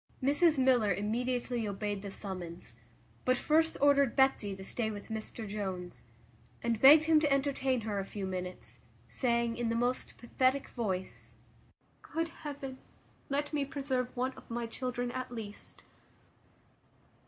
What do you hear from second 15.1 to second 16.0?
at least."